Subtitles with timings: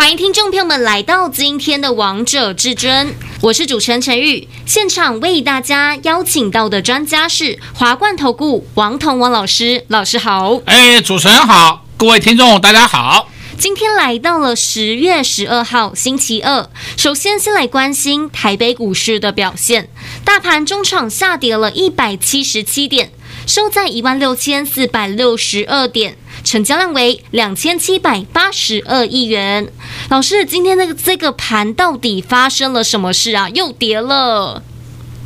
[0.00, 3.08] 欢迎听众朋友们来到今天的《王者至尊》，
[3.42, 4.48] 我是主持人陈玉。
[4.64, 10.58] 现场为大家邀请到的专家是华冠投顾王彤王老师，老师好。
[10.64, 13.28] 哎，主持人好，各位听众大家好。
[13.58, 19.90] 今天来到了十月十二号星期二，首先先来关心台北股市的表现。
[20.24, 23.12] 大盘中场下跌了一百七十七点，
[23.46, 26.16] 收在一万六千四百六十二点，
[26.50, 29.72] 成交量为两千七百八十二亿元。
[30.08, 33.48] 老师，今天那个这个盘到底发生了什么事啊？
[33.50, 34.60] 又跌了。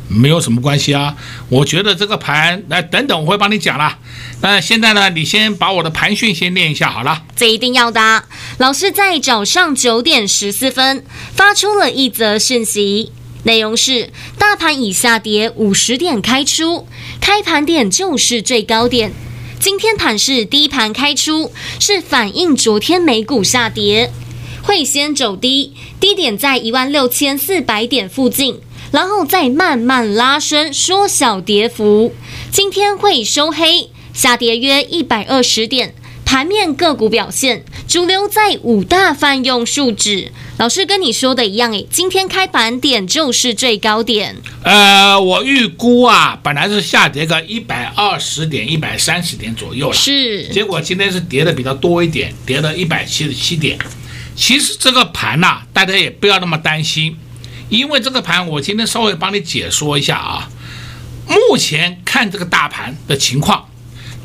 [0.07, 1.15] 没有什么关系啊，
[1.49, 3.97] 我觉得这个盘，来等等，我会帮你讲啦。
[4.41, 7.23] 那现在呢，你先把我的盘讯先念一下好了。
[7.35, 8.25] 这一定要的。
[8.59, 13.11] 老师在早上九点十四分发出了一则讯息，
[13.45, 16.87] 内容是：大盘已下跌五十点开出，
[17.19, 19.11] 开盘点就是最高点。
[19.59, 24.11] 今天盘是低盘开出，是反映昨天美股下跌，
[24.61, 28.59] 会先走低，低点在一万六千四百点附近。
[28.91, 32.13] 然后再慢慢拉升，缩小跌幅。
[32.51, 35.95] 今天会收黑，下跌约一百二十点。
[36.25, 40.31] 盘面个股表现，主流在五大泛用数指。
[40.57, 44.35] 老师跟你说的一样，诶，今天开盘点就是最高点。
[44.63, 50.47] 呃，我预估啊，本来是下跌个一百二十点、一百三十点左右了，是。
[50.49, 53.77] 结果今天是跌的比较多一点，跌了一百七十七点。
[54.35, 57.15] 其实这个盘呐、啊，大家也不要那么担心。
[57.69, 60.49] 因为这个盘，我今天稍微帮你解说一下啊。
[61.27, 63.67] 目前看这个大盘的情况，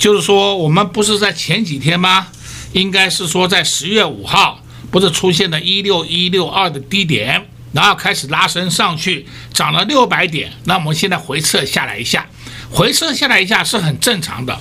[0.00, 2.28] 就是说我们不是在前几天吗？
[2.72, 10.50] 应该是说在十月五号，不是出现了一六一六二的低点，然后开始拉升上去，涨了六百点。
[10.64, 12.26] 那我们现在回撤下来一下，
[12.70, 14.58] 回撤下来一下是很正常的。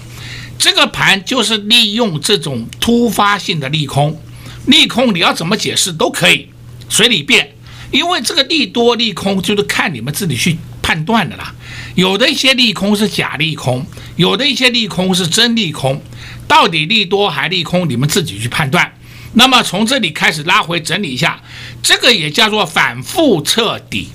[0.58, 4.22] 这个盘就是利用这种突发性的利空，
[4.66, 6.50] 利空你要怎么解释都可以，
[6.90, 7.56] 随你便。
[7.92, 11.56] 因为这个利多利空就是看你们自己去判断的啦，
[12.00, 16.02] 有的一些利空是假利空，有的一些利空是真利空，
[16.48, 18.94] 到底利多还利空，你们自己去判断。
[19.34, 21.44] 那么从这里开始拉回整理一下，
[21.84, 24.08] 这个也叫做反复彻底，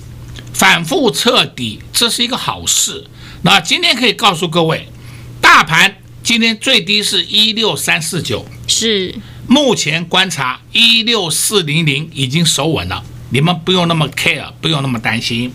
[0.51, 3.05] 反复彻底这是一个好事。
[3.43, 4.87] 那今天可以告诉各位，
[5.39, 9.13] 大盘今天最低是一六三四九，是
[9.47, 13.03] 目前观察一六四零零已经守稳了。
[13.29, 15.53] 你们不用那么 care，不用那么担心。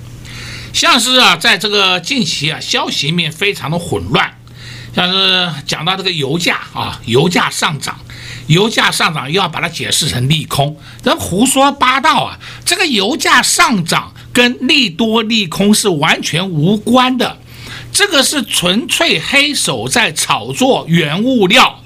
[0.72, 4.36] 像是啊，在这个近期啊，消息面非常的混乱。
[4.94, 8.00] 像是讲到这个油价啊，油价上涨，
[8.48, 12.38] 油价上涨又要把它解释成利空，这胡说八道啊！
[12.64, 17.38] 这个油价上涨跟利多利空是完全无关的，
[17.92, 21.84] 这个是纯粹黑手在炒作原物料。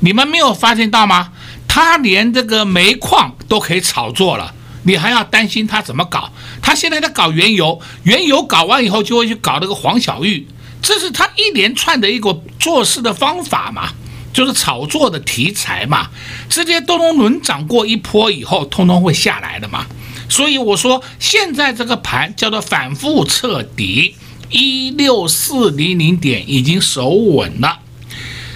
[0.00, 1.32] 你们没有发现到吗？
[1.66, 4.54] 他连这个煤矿都可以炒作了。
[4.88, 6.32] 你还要担心他怎么搞？
[6.62, 10.48] 他现在在搞原油，原油搞完以后就会去搞那个黄小玉，
[10.80, 13.90] 这是他一连串的一个做事的方法嘛，
[14.32, 16.08] 就是炒作的题材嘛。
[16.48, 19.84] 这些都能轮涨过一波以后，通通会下来的嘛。
[20.30, 24.14] 所以我说，现在这个盘叫做反复彻底，
[24.48, 27.80] 一六四零零点已经守稳了。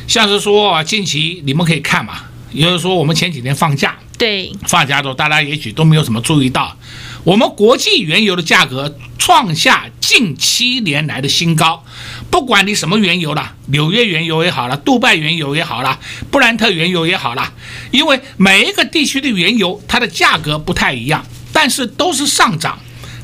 [0.08, 3.96] 像是说近期你们可以看嘛，也就是说我们前几天放假。
[4.18, 6.76] 对，放假的时候，大家也许都没有什么注意到，
[7.24, 11.84] 我们国际原油的价格创下近七年来的新高。
[12.30, 15.98] 不管你什么原油了，纽约原油也好了，杜拜原油也好了，
[16.30, 17.52] 布兰特原油也好了，
[17.90, 22.78] 因为每一个地区的原油它的价格不太一样，但是都是上涨。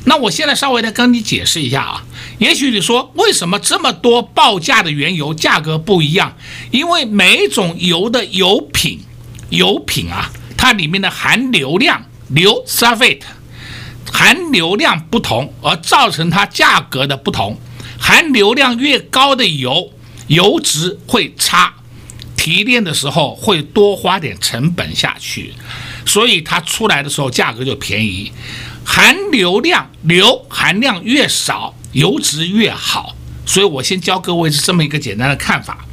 [0.05, 2.03] 那我现在稍微的跟你解释一下啊，
[2.39, 6.35] 也许你说为什么这么多报价的原油价格不一样？
[6.71, 8.99] 因为每一种油的油品，
[9.49, 10.29] 油品啊。
[10.57, 13.21] 它里面的含硫量硫 sulfate
[14.11, 17.57] 含硫量不同，而造成它价格的不同。
[17.97, 19.93] 含硫量越高的油，
[20.27, 21.73] 油质会差，
[22.35, 25.53] 提炼的时候会多花点成本下去，
[26.05, 28.31] 所以它出来的时候价格就便宜。
[28.83, 33.15] 含硫量硫含量越少，油质越好。
[33.45, 35.85] 所以我先教各位是这么一个简单的看法。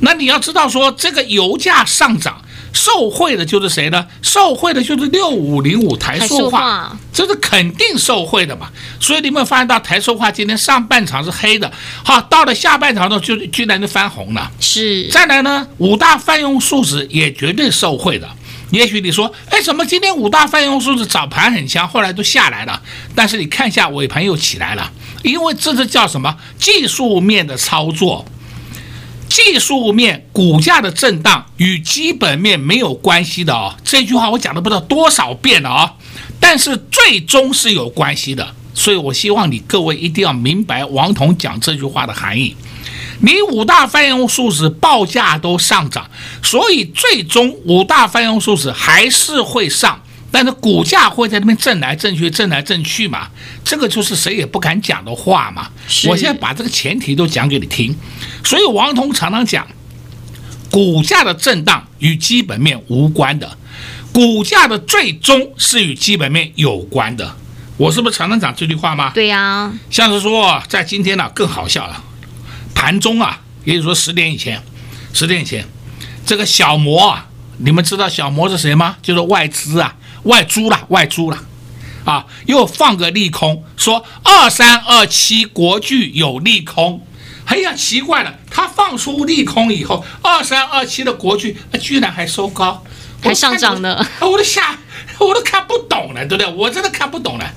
[0.00, 2.40] 那你要知道说，这个油价上涨。
[2.74, 4.04] 受贿的就是谁呢？
[4.20, 8.68] 受贿的就是六五零五台塑化，这是肯定受贿的嘛。
[9.00, 11.72] 所以你们发现到台塑化今天上半场是黑的，
[12.04, 14.50] 好，到了下半场呢就居然就翻红了。
[14.60, 18.28] 是，再来呢，五大泛用素质也绝对受贿的。
[18.70, 22.82] 也许你说，哎，怎么今天五大泛用素质早盘很强，后来都下来了？
[23.14, 24.90] 但是你看一下尾盘又起来了，
[25.22, 28.24] 因为这是叫什么技术面的操作。
[29.34, 35.94] 技术面股价的震荡与基本面没有关系的哦，这句话我讲了不知道多少遍了啊，
[36.38, 42.54] 但是最终是有关系的，所以我希望你各位一定要明白王彤讲这句话的含义。
[43.22, 46.08] 你五大泛用数字报价都上涨，
[46.40, 50.00] 所以最终五大泛用数字还是会上。
[50.34, 53.28] 但是股价会在那边震来震去，震来震去嘛，
[53.64, 55.70] 这个就是谁也不敢讲的话嘛。
[56.08, 57.94] 我现在把这个前提都讲给你听，
[58.42, 59.64] 所以王彤常常讲，
[60.72, 63.56] 股价的震荡与基本面无关的，
[64.12, 67.36] 股价的最终是与基本面有关的。
[67.76, 69.12] 我是不是常常讲这句话吗？
[69.14, 72.02] 对呀，像是说在今天呢更好笑了，
[72.74, 74.60] 盘中啊，也就是说十点以前，
[75.12, 75.64] 十点以前，
[76.26, 77.28] 这个小摩啊，
[77.58, 78.96] 你们知道小摩是谁吗？
[79.00, 79.94] 就是外资啊。
[80.24, 81.38] 外租了，外租了，
[82.04, 87.06] 啊，又放个利空，说二三二七国巨有利空，
[87.46, 92.82] 哎呀，奇怪了，他放出利空以后，二三二七的国巨居然还收高，
[93.20, 94.78] 还上涨呢，我都吓，
[95.18, 96.52] 我都看不懂了，对不对？
[96.54, 97.52] 我真的看不懂了，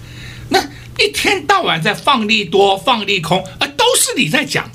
[0.50, 0.60] 那
[1.00, 4.69] 一天到晚在放利多、放利空，啊，都是你在讲，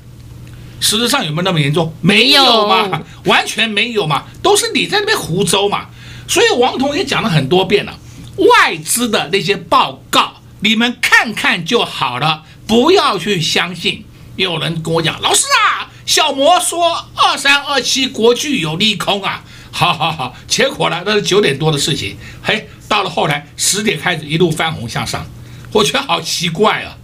[0.79, 1.93] 实质上有没有那么严重？
[2.01, 5.89] 没有嘛，完全没有嘛，都是你在那边胡诌嘛。
[6.27, 7.99] 所以王彤也讲了很多遍了，
[8.37, 14.05] 外资的那些报告，你们看看就好了，不要去相信。
[14.35, 25.23] 有人跟我讲，老师啊，小魔说二三二七国巨有利空啊， 好好好，结果呢，那是九点多的事情，嘿，到了后来十点开始一路翻红向上，
[25.71, 26.97] 我觉得好奇怪啊，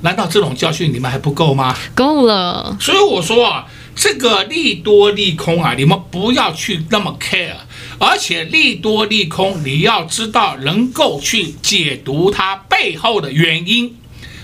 [0.00, 1.76] 难道这种教训你们还不够吗？
[1.94, 2.76] 够了。
[2.80, 7.54] 所以我说啊，这个利多利空啊，你们不要去那么 care。
[7.98, 13.96] 而且利多利空，你要知道能够去解读它背后的原因，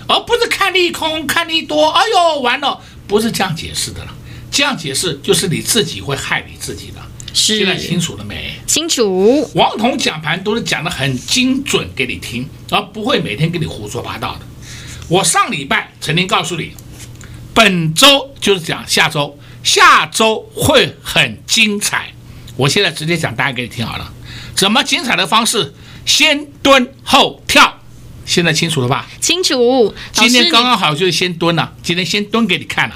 [0.07, 1.89] 而不是看利空看利多。
[1.89, 4.15] 哎呦，完了，不是这样解释的了。
[4.49, 7.01] 这样解释就是你自己会害你自己的。
[7.33, 8.51] 是，现在清楚了没？
[8.67, 9.49] 清楚。
[9.55, 14.41] 王彤讲盘都是讲的很精准给你听，而不会每天给你胡说八道的。
[15.07, 16.71] 我上礼拜曾经告诉你，
[17.53, 22.13] 本周就是讲下周，下周会很精彩。
[22.55, 24.11] 我现在直接讲答案给你听好了，
[24.55, 25.73] 怎么精彩的方式？
[26.05, 27.79] 先蹲后跳，
[28.25, 29.07] 现在清楚了吧？
[29.19, 29.93] 清楚。
[30.11, 32.95] 今天刚刚好就是先蹲了，今天先蹲给你看了，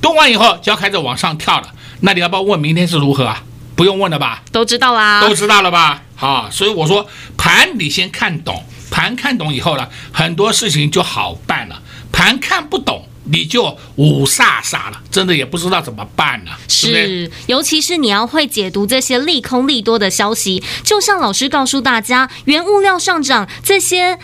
[0.00, 1.68] 蹲完以后就要开始往上跳了。
[2.00, 3.42] 那你要不要问明天是如何啊？
[3.74, 4.42] 不用问了吧？
[4.52, 6.02] 都知道啦，都知道了吧？
[6.14, 11.82] 好，所以我说盘你先看懂，盘看懂以后呢，很多事情就好办了。
[12.12, 13.08] 盘看不懂。
[13.24, 16.58] 你就五煞煞了，真的也不知道怎么办了。
[16.68, 24.18] 是，尤其是你要会解读这些利空利多的消息，就像老师告诉大家，原物料上涨这些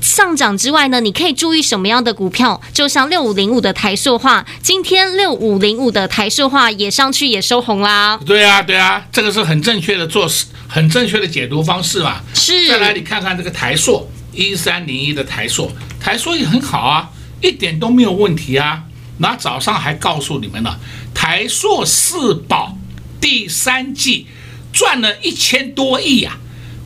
[0.00, 2.60] 上涨之外呢，你可以注意什么样的股票？
[2.72, 8.20] 就像六五零五的台塑化，今天六五零五的台塑化也上去也收红啦。
[8.24, 12.20] 对啊，对啊，这个是很正确的做事，很正确的解读方式嘛。
[12.34, 12.68] 是。
[12.68, 17.08] 再来，你看看这个台塑一三零一的台塑，台塑也很好啊。
[17.44, 18.84] 一点都没有问题啊！
[19.18, 20.80] 那早上还告诉你们了，
[21.14, 22.78] 台塑四宝
[23.20, 24.26] 第三季
[24.72, 26.38] 赚了一千多亿呀，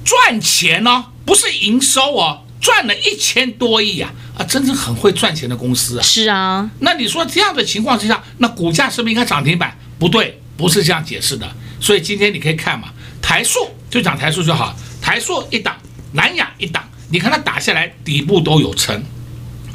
[0.05, 6.03] 赚钱哦，不是营收哦，赚了一千多亿呀，啊，真是很会赚钱的公司啊！
[6.03, 9.79] 是啊，那你说这样的情况之下，那股价是不是应该涨停板？
[9.99, 11.49] 不对，不是这样解释的。
[11.81, 12.89] 所以今天你可以看嘛，
[13.23, 15.77] 台塑就讲台塑就好，台塑一档，
[16.13, 19.01] 南亚一档，你看它打下来底部都有撑。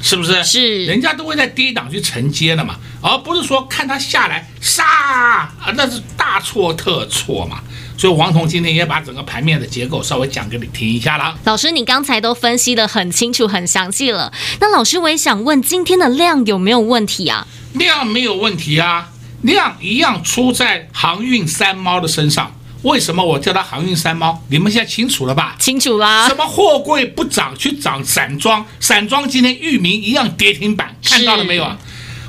[0.04, 0.44] 是不是？
[0.44, 7.62] 是，人家都会在低档去承接的嘛，而不是说看它下来杀啊，那是大错特错嘛。
[7.98, 11.38] 所以王彤今天也把整个盘面的结构稍微讲给你听一下了。
[11.46, 14.34] 老师，你刚才都分析的很清楚、很详细了。
[14.60, 17.48] 那老师，我也想问，今天的量有没有问题啊？
[17.74, 19.10] 量没有问题啊，
[19.42, 22.54] 量一样出在航运三猫的身上。
[22.84, 24.44] 为什么我叫它航运三猫？
[24.50, 25.56] 你们现在清楚了吧？
[25.58, 26.28] 清楚啦。
[26.28, 31.78] 什么货柜不涨，去涨散装，散装今天域名一样跌停板，看到了没有啊？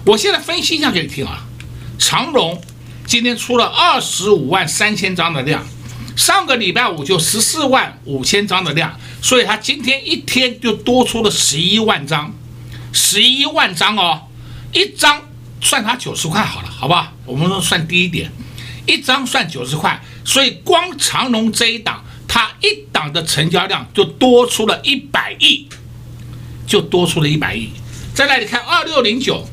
[0.07, 1.45] 我现在分析一下给你听啊。
[1.99, 2.63] 长荣
[3.05, 5.67] 今天出了二十五万三千张的量，
[6.17, 12.33] 上个礼拜五就十四万五千张的量，所以它今天一天就多出了十一万张，
[12.93, 14.23] 十一万张哦，
[14.73, 15.21] 一张
[15.61, 17.13] 算它九十块好了，好不好？
[17.27, 18.31] 我们说算低一点。
[18.87, 25.69] 一张算九十块，所以光长隆这一档，它一档的成交量就多出了一百亿，
[26.67, 27.71] 就多出了一百亿。
[28.15, 29.49] 再来你看二六零九，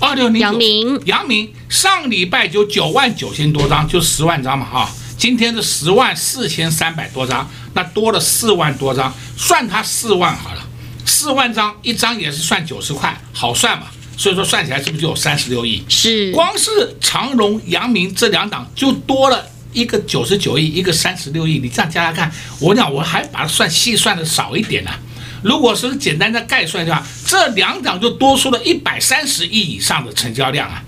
[0.00, 10.66] 二六零九，阳明，阳明上礼拜就九万九千多张，就十万张嘛哈，今天是十万四千三百多张，那多了四万多张，算它四万好了，
[11.06, 13.86] 四万张一张也是算九十块，好算嘛。
[14.22, 15.82] 所以说算起来是不是就有三十六亿？
[15.88, 21.58] 是，光是长荣、阳明这两档就多了一个九十九亿，一个三十六亿。
[21.58, 25.00] 你这样加加看，我讲我还把它算细算的少一点呢、啊。
[25.42, 30.80] 如果是简单的概算的话，这两档就多出了一百三十亿以上的成交量啊。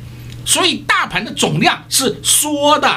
[0.47, 2.89] 所以大盘的总量是缩的，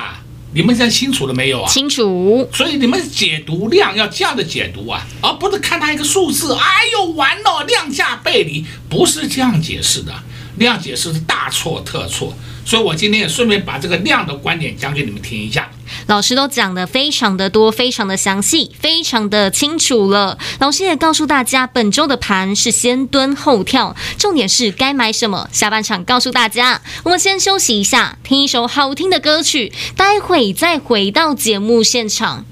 [0.54, 1.68] 你们现在清楚了没有啊？
[1.68, 2.48] 清楚。
[2.54, 10.14] 所以你们解读量要这样的解读啊，而不是看它一个数字，哎呦完了，量价背离，不是这样解释的。
[10.58, 12.34] 量解释是大错特错，
[12.66, 15.70] 所以我今天也顺便把这个量的观点讲给你们听一下。
[16.08, 20.38] 老师都讲的非常的多，非常的详细，非常的清楚了。
[20.60, 25.50] 老师也告诉大家，本周的盘是先蹲后跳，重点是该买什么。
[25.52, 32.46] 下半场告诉大家，我们先休息一下，听一首好听的歌曲，待会再回到节目现场。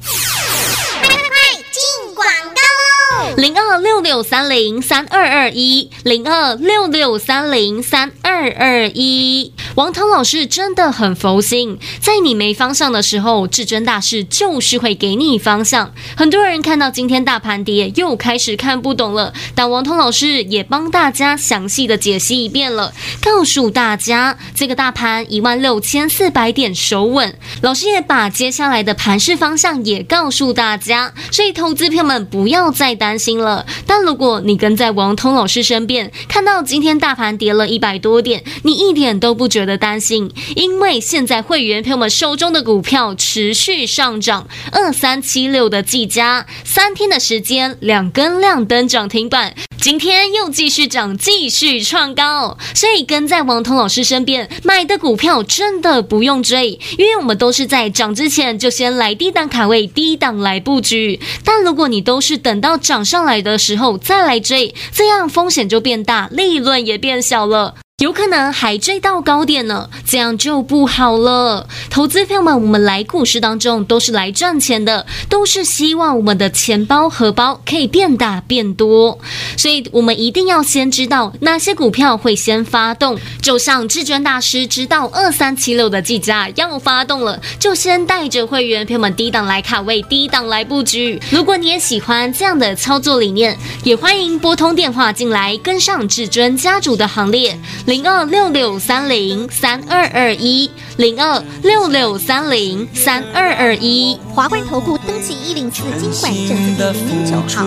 [3.38, 9.52] 零二六六三零三二二一，零二六六三零三二二一。
[9.76, 15.94] 王涛老师真的很佛心，在你没方向的时候，至尊大师就是会给你方向。
[16.16, 27.38] 很多人看到今天大盘跌，又开始看不懂了，但王涛老师也帮大家详细的解析一遍了，告诉大家这个大盘一万六千四百点守稳。
[27.62, 33.66] 老师也把接下来的盘势方向也告诉大家，所以投资朋友们不要再担担心了。
[33.88, 61.18] 但如果你跟在王通老师身边，看到今天大盘跌了一百多点，你一点都不觉得担心，因为现在会员朋友们手中的股票持续上涨，二三七六的技嘉，三天的时间两根亮灯涨停板，今天又继续涨，继续创高，所以跟在王彤老师身边买的股票真的不用追，因为我们都是在涨之前就先来低档卡位，低档来布局。
[61.46, 67.76] 但如果你都是等到涨上来的时候再来追，这样风险就变大，利润也变小了。
[68.06, 71.68] 有可能还追到高点呢，这样就不好了。
[71.90, 79.18] 投资朋友们，我们来股市当中都是来赚钱的，都是希望我们的钱包荷包可以变大变多，
[79.58, 83.18] 所以我们一定要先知道哪些股票会先发动。
[83.42, 91.20] 就像至尊大师知道二三七六的计价要发动了，就先带着会员朋友们低档来卡位，低档来布局。
[91.32, 97.60] 如果你也喜欢这样的操作理念，也欢迎拨通电话进来，跟上至尊家族的行列。
[97.96, 107.66] 零二六六三零三二二一，零二六六三零三二二一，华冠投顾登记一零四金管证字第零九号。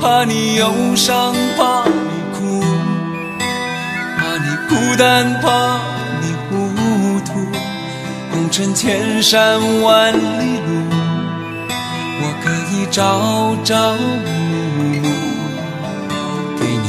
[0.00, 1.92] 怕你忧伤，怕你
[2.36, 2.60] 哭，
[4.16, 5.80] 怕你孤单，怕
[6.20, 6.50] 你糊
[7.20, 7.34] 涂，
[8.32, 10.82] 红尘千山万里路，
[12.20, 14.26] 我可以朝朝暮
[14.98, 15.06] 暮，
[16.58, 16.88] 给你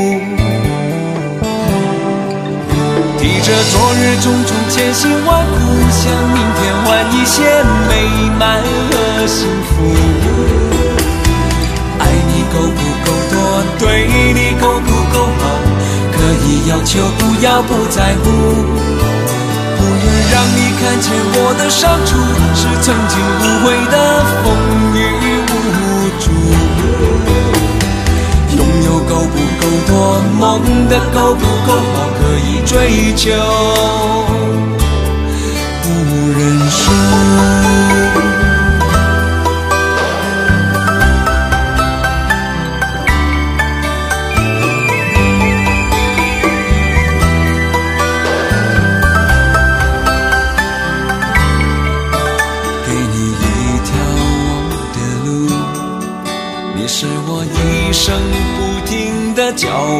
[3.43, 5.53] 着昨日种种千辛万苦，
[5.89, 7.41] 向明天换一些
[7.89, 7.91] 美
[8.37, 9.71] 满和幸福。
[11.97, 13.35] 爱你够不够多，
[13.79, 15.43] 对你够不够好，
[16.11, 18.29] 可以要求，不要不在乎。
[19.77, 22.09] 不愿让你看见我的伤处，
[22.53, 23.95] 是曾经无悔的
[24.43, 24.45] 风
[24.93, 24.97] 雨
[29.11, 31.73] 够不够多，梦的够不够？
[31.73, 33.29] 好，可以追求，
[35.83, 35.85] 不
[36.39, 36.39] 认
[36.69, 36.79] 输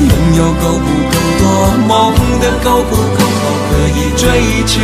[0.00, 1.44] 拥有够不够多，
[1.88, 4.24] 梦的够不够好，可以追
[4.66, 4.74] 求，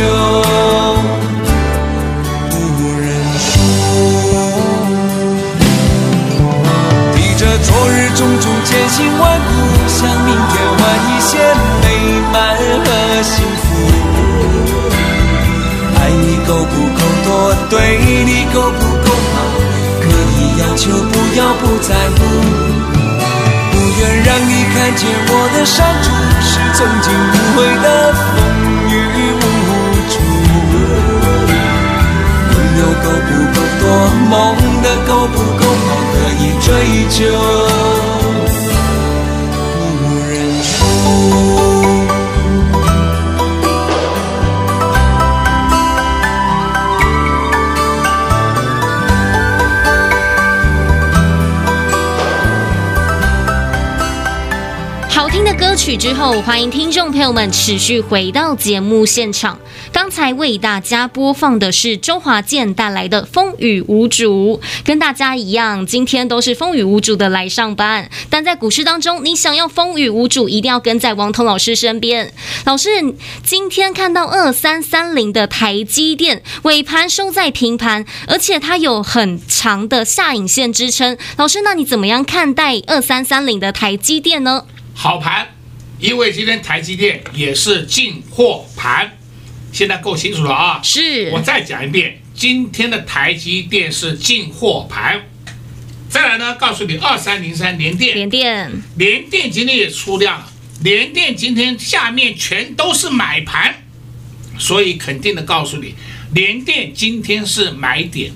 [26.83, 28.19] 曾经无悔的风
[28.89, 28.93] 雨
[29.31, 29.41] 无
[30.09, 30.13] 阻。
[32.51, 33.83] 拥有够不够多，
[34.29, 34.31] 梦
[34.81, 36.67] 的够不够好，可以追
[37.09, 37.17] 求。
[55.33, 59.57] 听的歌曲之后，欢迎听众朋友们持续回到节目现场。
[59.91, 68.07] 刚才为大家播放的是周华健带来的《风雨无阻》，跟大家一样，今天都是风雨无阻的来上班。
[68.29, 72.31] 但在股市当中，你想要风雨无阻，一定要跟在王彤老师身边。
[72.65, 72.89] 老师，
[73.43, 81.17] 今天看到二三三零的台积电尾盘收在平盘，而且它有很长的下影线支撑。
[81.37, 84.65] 老师，那你怎么样看待二三三零的台积电呢？
[84.93, 85.47] 好盘。
[85.99, 89.17] 因为今天台积电也是进货盘，
[89.71, 90.81] 现在够清楚了啊！
[90.83, 95.21] 是，我再讲一遍，今天的台积电是进货盘。
[96.09, 100.51] 再来呢，告诉你二三零三联电，联电，联电今天也出量了，
[100.81, 103.75] 联电今天下面全都是买盘，
[104.59, 105.95] 所以肯定的告诉你，
[106.33, 108.33] 联电今天是买点，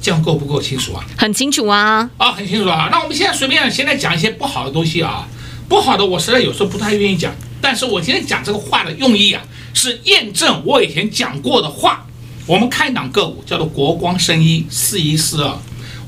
[0.00, 1.04] 这样够不够清楚啊？
[1.18, 2.08] 很清楚啊！
[2.18, 2.88] 啊，很清楚啊！
[2.92, 5.26] 那我们现在随便现在讲一些不好的东西啊。
[5.70, 7.32] 不好的，我实在有时候不太愿意讲。
[7.60, 9.40] 但是我今天讲这个话的用意啊，
[9.72, 12.04] 是验证我以前讲过的话。
[12.44, 15.56] 我们看一档个股叫做国光生医四一四二，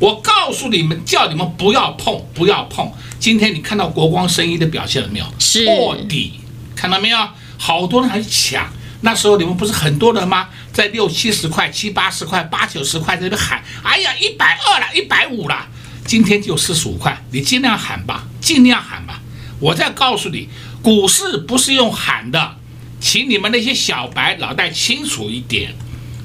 [0.01, 2.91] 我告诉你们，叫你们不要碰，不要碰。
[3.21, 5.27] 今天你看到国光生医的表现了没有？
[5.39, 6.41] 是破底，
[6.75, 7.19] 看到没有？
[7.57, 8.69] 好多人还抢。
[9.03, 10.49] 那时候你们不是很多人吗？
[10.73, 15.69] 在六七十块、七八十块、八九十块在这里喊：“哎呀，一百二了，一百五了。”
[16.05, 19.21] 今天就四十五块，你尽量喊吧，尽量喊吧。
[19.63, 20.49] 我再告诉你，
[20.83, 22.57] 股市不是用喊的，
[23.01, 25.73] 请你们那些小白脑袋清楚一点。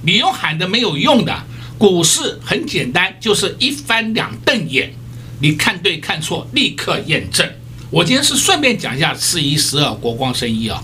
[0.04, 1.44] 你用喊的没有用的，
[1.78, 4.92] 股市很简单，就是一翻两瞪眼，
[5.40, 7.48] 你看对看错立刻验证。
[7.92, 10.84] 我今天是顺便讲一下四一十二国光生意啊，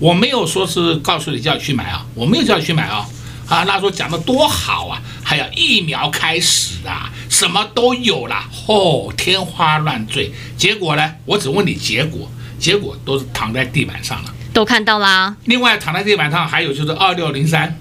[0.00, 3.08] 我没有说是告诉你叫你去买啊，我没有叫你去买啊。
[3.46, 10.30] 啊，那时候讲的多好啊，还有疫苗开始啊，什么都有了，哦，天花乱坠。
[10.56, 15.34] 结果呢，我只问你结果，结果都是躺在地板上了，都看到啦。
[15.46, 17.76] 另外躺在地板上还有就是二六零三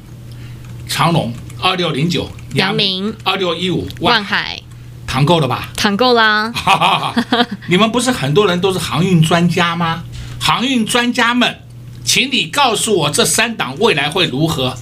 [0.87, 4.61] 长隆，二六零九阳明，二六一五万海，
[5.05, 5.69] 躺够了吧？
[5.75, 6.51] 躺够啦。
[6.53, 10.03] 哈哈哈， 你们不是很多人都是航运专家吗？
[10.39, 11.59] 航运专家们，
[12.05, 14.77] 请你告诉我这三档未来会如何？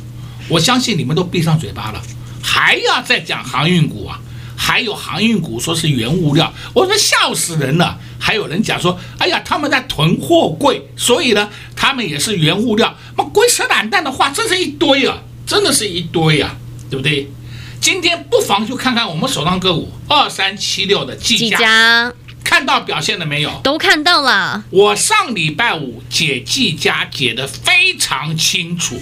[0.48, 2.02] 我相信你们都闭上嘴巴了，
[2.44, 4.20] 还要再讲航运股啊？
[4.58, 7.98] 还有航运股说是原物料，我说笑死人了。
[8.20, 12.96] 还有人讲说，哎呀，他们在囤货柜，所以呢，他们也是原物料。
[13.18, 16.56] 那龟蛇懒蛋的话，真是一堆啊，真的是一堆啊，
[16.92, 17.32] 对不对？
[17.80, 23.60] 今天不妨就看看我们手上个股二三七六的技嘉，看到表现了没有？
[23.64, 24.64] 都看到了。
[24.70, 29.02] 我上礼拜五解技嘉解得非常清楚。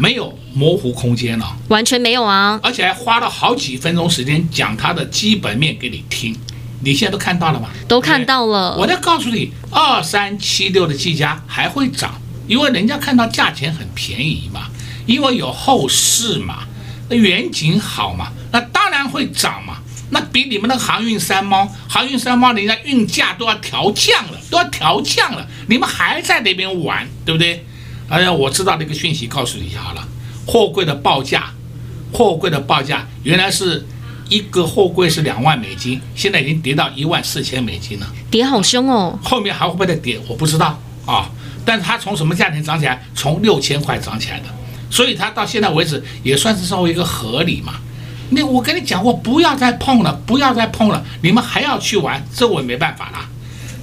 [0.00, 2.58] 没有模糊空间了，完全没有啊！
[2.62, 6.34] 而且还花了好几分钟时间讲它的基本面给你听，
[6.82, 7.68] 你现在都看到了吗？
[7.86, 8.78] 都看到了。
[8.78, 14.68] 我再告诉你，二三七六的技嘉还会涨，因为人家看到价钱很便宜嘛，
[15.04, 16.60] 因为有后市嘛。
[17.10, 19.76] 那远景好嘛，那当然会涨嘛。
[20.12, 27.66] 那比你们那个航运三猫，航运三猫人家运价都要调降了，都要调降了，你们还在那边玩，对不对？
[28.10, 30.06] 哎呀，我知道那个讯息，告诉你好了，
[30.44, 31.52] 货柜的报价，
[32.12, 33.86] 货柜的报价原来是
[34.28, 39.16] 一个货柜是两万美金，现在已经跌到一万四千美金了，跌好凶哦。
[39.22, 40.20] 后面还会不会再跌？
[40.26, 41.30] 我不知道啊。
[41.64, 43.00] 但是它从什么价钱涨起来？
[43.14, 44.46] 从六千块涨起来的，
[44.90, 47.74] 所以它到现在为止也算是稍微一个合理嘛。
[48.30, 53.18] 那我跟你讲过，不要再碰了，不要再碰了，你们还要去玩，这我也没办法了。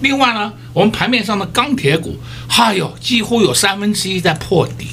[0.01, 2.17] 另外呢，我们盘面上的钢铁股，
[2.49, 4.87] 哎呦，几乎有三分之一在破底，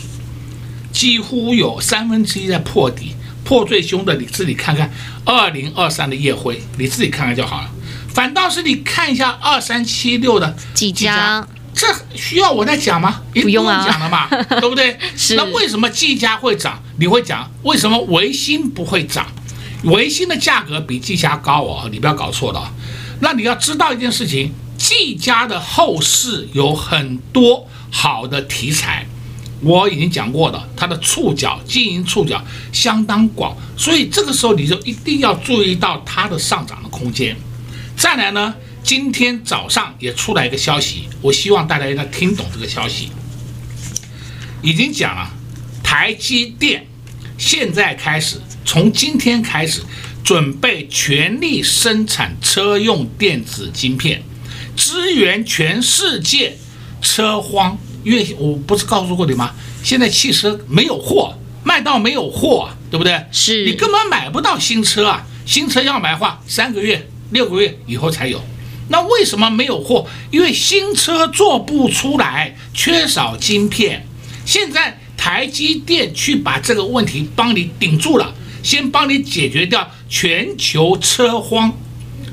[0.92, 3.14] 几乎有三分之一在破底，
[3.44, 4.90] 破最凶的你自己看看，
[5.24, 7.70] 二零二三的夜辉，你自己看看就好了。
[8.08, 11.46] 反倒是你看一下二三七六的技嘉。
[11.76, 13.20] 这需要我再讲吗？
[13.34, 14.28] 不用啊，讲了嘛，
[14.60, 14.96] 对不对？
[15.16, 15.34] 是。
[15.34, 16.80] 那为什么技嘉会涨？
[17.00, 19.26] 你会讲为什么维新不会涨？
[19.82, 22.72] 维新的价格比技嘉高哦，你不要搞错了。
[23.18, 24.52] 那你要知道一件事情，
[24.84, 29.06] 技嘉的后市有很多好的题材，
[29.62, 37.34] 我已经讲过了，它的触角经营触角相当广，所以这个时候你就一定要注意到它的上涨的空间。
[37.96, 38.54] 再来呢？
[38.82, 43.08] 今天早上也出来一个消息，我希望大家应该听懂这个消息。
[44.60, 45.30] 已经讲了，
[45.82, 46.86] 台积电
[47.38, 49.80] 现在开始，从今天开始
[50.22, 54.22] 准备全力生产车用电子晶片，
[54.76, 56.56] 支援全世界
[57.00, 57.78] 车荒。
[58.02, 59.54] 因为我不是告诉过你吗？
[59.82, 63.24] 现在汽车没有货，卖到没有货，对不对？
[63.32, 63.64] 是。
[63.64, 65.26] 你根本买不到新车啊！
[65.46, 68.42] 新车要买的话，三个月、六个月以后才有。
[68.88, 70.06] 那为什么没有货？
[70.30, 74.06] 因为新车做不出来，缺少晶片。
[74.44, 81.72] 现在台积电去把这个问题帮你顶住了，先帮你解决掉全球车荒，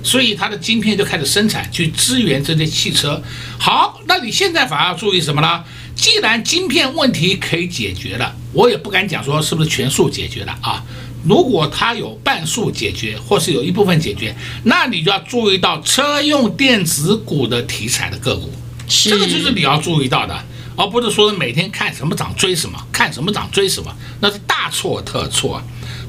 [0.03, 3.21] 所以它的晶片就开始生产，去支援这些汽车。
[3.59, 5.63] 好，那你现在反而要注意什么呢？
[5.95, 10.83] 既然晶片问题可以解决了，我也不敢讲说是不是全数解决了啊。
[11.23, 18.51] 如果它有半数解决，或是有一部分解决，那你就要注意到车用电子股的题材的个股，
[18.87, 20.43] 这个就是你要注意到的，
[20.75, 25.61] 而不是说每天看什么涨追什么，看什么涨追什么，那是大错特错。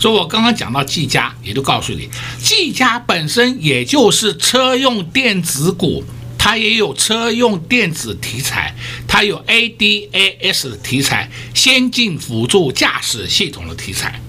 [0.02, 2.08] 所以我刚刚讲到技嘉，也就告诉你，
[2.42, 6.02] 技嘉本身也就是车用电子股，
[6.36, 8.74] 它也有车用电子题材，
[9.06, 14.20] 它有 ADAS 的题材，先进辅助驾驶系统的题材。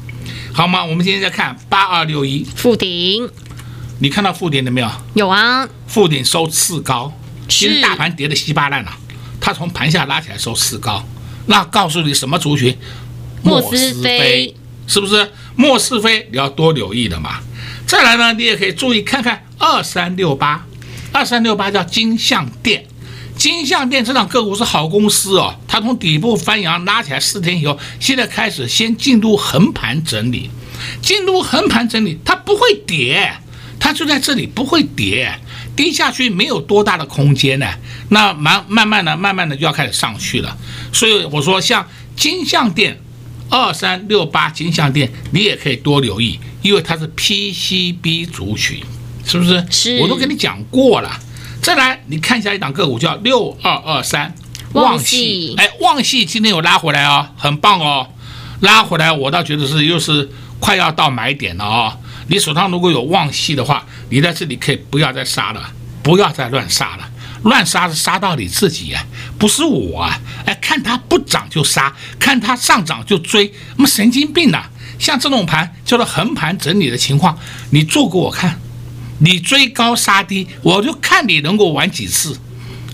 [0.53, 0.85] 好吗？
[0.85, 3.27] 我们今天再看八二六一富鼎，
[3.97, 4.91] 你看到富鼎了没有？
[5.15, 7.11] 有啊，富鼎收次高，
[7.49, 8.95] 是其实大盘跌的稀巴烂了，
[9.41, 11.03] 它从盘下拉起来收次高，
[11.47, 12.77] 那告诉你什么族群？
[13.41, 14.55] 莫斯菲，
[14.85, 15.31] 是不是？
[15.55, 17.39] 莫是非你要多留意的嘛。
[17.85, 20.65] 再来呢，你也可以注意看看二三六八，
[21.11, 22.85] 二三六八叫金像电。
[23.35, 30.51] 金像电这档个股是好公司哦，它从底部翻扬拉起来四天以后，现在开始先进入横盘整理，
[31.01, 33.33] 进入横盘整理，它不会跌，
[33.79, 35.33] 它就在这里不会跌，
[35.75, 37.67] 跌下去没有多大的空间呢，
[38.09, 40.55] 那慢慢慢的慢慢的就要开始上去了，
[40.93, 43.01] 所以我说像金像电
[43.53, 48.83] 二三六八金像电，你也可以多留意，因为它是 PCB 族群，
[49.23, 49.63] 是不是？
[49.69, 51.19] 是，我都跟你讲过了。
[51.61, 54.33] 再来，你看一下一档个股叫六二二三，
[54.73, 55.53] 旺系。
[55.55, 58.07] 哎，旺系今天有拉回来哦，很棒哦，
[58.61, 60.27] 拉回来我倒觉得是又是
[60.59, 61.99] 快要到买点了哦。
[62.29, 67.07] 你手上如果有旺系的话，你在这里可以不要再杀了，不要再乱杀了，
[67.43, 69.05] 乱杀是杀到你自己呀，
[69.43, 70.17] 不是我啊。
[70.45, 74.63] 哎，看它不涨就杀，看它上涨就追，那么神经病呐！
[74.97, 77.37] 像这种盘叫做横盘整理的情况，
[77.71, 78.57] 你做给我看。
[79.19, 82.37] 你追高杀低，我就看你能够玩几次，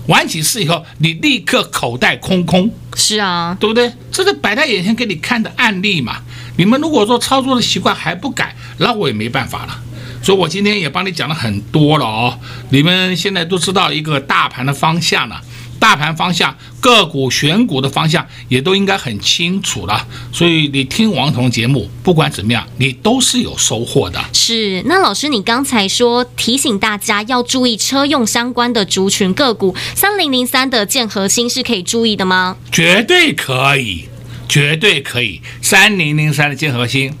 [0.08, 2.68] 玩几次以后，你立刻口袋空空。
[2.96, 3.92] 是啊，对不对？
[4.10, 6.16] 这是摆在眼前给你看的案例嘛。
[6.56, 9.80] 你们如果说操作的习惯还不改，那我也没办法了。
[10.20, 12.36] 所以我今天也帮你讲了很多了哦。
[12.70, 15.40] 你们现在都知道一个大盘的方向了。
[15.80, 24.22] 大盘方向、个股选股的方向也都应该很清楚了，所以你听王彤节目，不管怎么样，你都是有收获的。
[24.34, 32.58] 是，那老师，你刚才说提醒大家要注意车用相关的族群个股，三零零三的建核心是可以注意的吗？
[32.70, 34.08] 绝对可以，
[34.46, 35.40] 绝对可以。
[35.62, 37.14] 三零零三的建核心，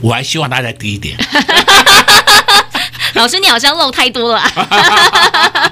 [0.00, 1.16] 我还希望大家低一点。
[3.14, 4.42] 老师，你好像漏太多了，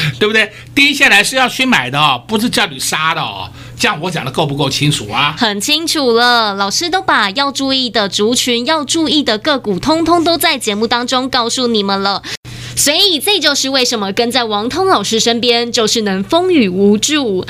[0.18, 0.52] 对不对？
[0.74, 3.50] 跌下来是要去买的哦，不是叫你杀的哦。
[3.78, 5.34] 这样我讲的够不够清楚啊？
[5.38, 12.22] 很清楚了，老师都把要注意的族群、要注意的个股，通通都在节目当中告诉你们了。
[12.76, 17.44] 所以这就是为什么跟在王通老师身边，就是能风雨无阻。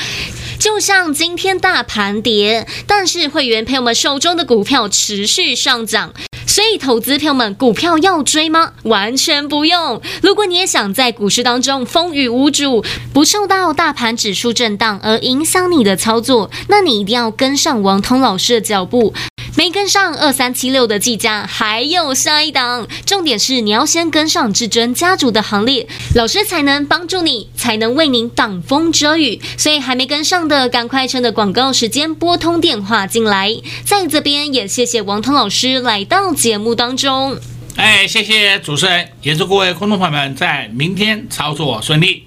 [0.58, 6.12] 就像今天大盘跌，但是会员朋友们手中的股票持续上涨。
[6.48, 8.72] 所以，投资朋友们，股票要追吗？
[8.84, 10.00] 完全不用。
[10.22, 12.82] 如果你也想在股市当中风雨无阻，
[13.12, 19.12] 不受到大盘指数震荡而影响你的操作，那你一定要跟上王通老师的脚步。
[19.56, 22.86] 没跟上二三七六的计价，还有下一档。
[23.04, 29.40] 重点是你要先跟上至尊家族的行列，老师才能帮助你，才能为您挡风遮雨。
[29.56, 33.52] 所以还没跟上的，赶快趁着广告时间拨通电话进来。
[33.84, 37.36] 在这边也谢谢王通老师来到节目当中。
[37.76, 42.26] 哎，谢谢主持人，也祝各位观众朋友们在明天操作顺利。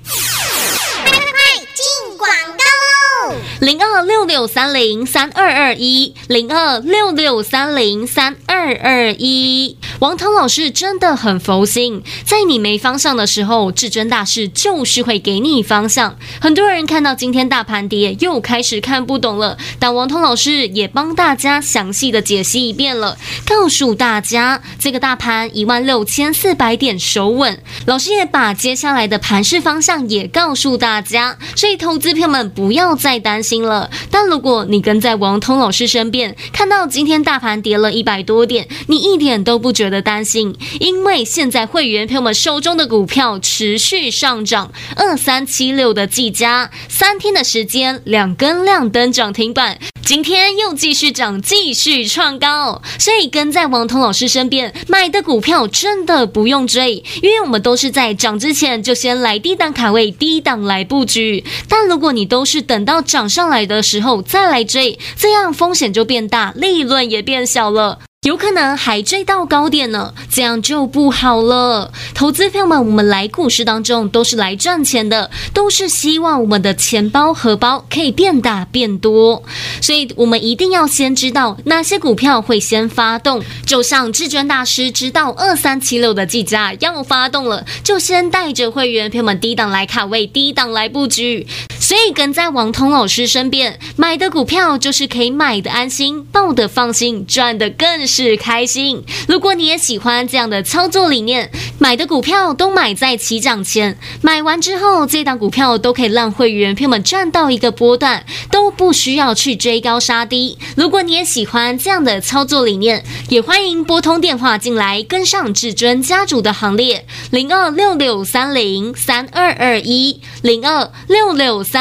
[3.61, 9.77] 零二六六三零三二二一，零二六六三零三二二一。
[10.01, 16.17] 王涛老师真的很佛心，在你没方向的时候，至尊大师就是会给你方向。
[16.39, 27.61] 很多人看到今天大盘跌，又开始看不懂了，但王涛老师也帮大家详细的解析一遍了，告诉大家这个大盘一万六千四百点守稳。
[27.85, 33.91] 老师也把接下来的盘势方向也告诉大家，所以投资票们不要再担心了。
[34.09, 61.43] 但如果你跟在王涛老师身边，看到今天大盘跌了一百多点，你一点都不觉的担心，因为现在会员朋友们手中的股票持续上涨，二三七六的技嘉，三天的时间两根亮灯涨停板，今天又继续涨，继续创高，所以跟在王彤老师身边买的股票真的不用追，因为我们都是在涨之前就先来低档卡位，低档来布局。
[61.67, 67.99] 但如果你都是等到涨上来的时候再来追，这样风险就变大，利润也变小了。
[68.27, 71.91] 有可能还追到高点呢，这样就不好了。
[72.13, 79.41] 投资朋友们，我们来股市当中都是来赚钱的，都是希望我们的钱包荷包可以变大变多，
[79.81, 83.41] 所以我们一定要先知道哪些股票会先发动。
[83.65, 91.47] 就像至尊大师知道二三七六的计价要发动了，就先带着会员朋友们低档来卡位，低档来布局。
[91.91, 99.03] 所以跟在王通老师身边买的股票，就是可以买的安心，抱的放心，赚的更是开心。
[99.27, 110.57] 如果你也喜欢这样的操作理念，买的股票都买在起涨前，买完之后，这档股票都可以让会员朋友们赚到一个波段，都不需要去追高杀低。
[110.77, 121.61] 如果你也喜欢这样的操作理念，也欢迎拨通电话进来，跟上至尊家族的行列，零二六六三零三二二一，零二六六。
[121.71, 121.80] 三